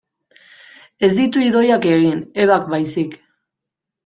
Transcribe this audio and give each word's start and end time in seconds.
Ez 1.07 1.09
ditu 1.19 1.43
Idoiak 1.49 1.85
egin, 1.91 2.25
Ebak 2.45 2.67
baizik. 2.73 3.15